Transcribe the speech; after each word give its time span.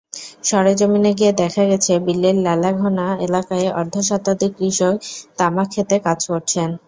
সরেজমিনে 0.43 1.11
গিয়ে 1.19 1.33
দেখা 1.41 1.63
গেছে, 1.65 1.93
বিলের 2.05 2.35
লাল্যাঘোনা 2.45 3.07
এলাকায় 3.25 3.67
অর্ধশতাধিক 3.79 4.51
কৃষক 4.59 4.95
তামাকখেতে 5.37 5.95
কাজ 6.05 6.19
করছেন। 6.31 6.69